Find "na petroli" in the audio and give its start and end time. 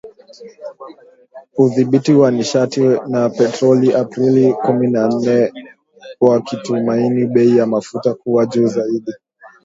3.13-3.89